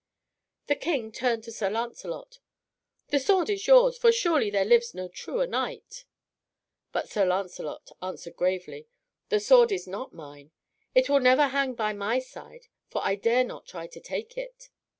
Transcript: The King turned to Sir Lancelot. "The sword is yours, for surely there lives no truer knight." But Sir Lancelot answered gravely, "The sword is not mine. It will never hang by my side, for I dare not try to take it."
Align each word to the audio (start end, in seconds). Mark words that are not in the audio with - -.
The 0.65 0.73
King 0.75 1.11
turned 1.11 1.43
to 1.43 1.51
Sir 1.51 1.69
Lancelot. 1.69 2.39
"The 3.09 3.19
sword 3.19 3.51
is 3.51 3.67
yours, 3.67 3.99
for 3.99 4.11
surely 4.11 4.49
there 4.49 4.65
lives 4.65 4.95
no 4.95 5.07
truer 5.07 5.45
knight." 5.45 6.05
But 6.91 7.07
Sir 7.07 7.23
Lancelot 7.23 7.91
answered 8.01 8.35
gravely, 8.35 8.87
"The 9.29 9.39
sword 9.39 9.71
is 9.71 9.85
not 9.85 10.11
mine. 10.11 10.49
It 10.95 11.07
will 11.07 11.19
never 11.19 11.49
hang 11.49 11.75
by 11.75 11.93
my 11.93 12.17
side, 12.17 12.65
for 12.89 13.05
I 13.05 13.13
dare 13.13 13.43
not 13.43 13.67
try 13.67 13.85
to 13.85 13.99
take 13.99 14.39
it." 14.39 14.71